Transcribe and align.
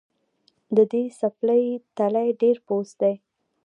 د 0.75 0.77
دې 0.91 1.03
څپلۍ 1.19 1.65
تلی 1.97 2.27
ډېر 2.41 2.57
پوست 2.67 2.93
دی 3.01 3.13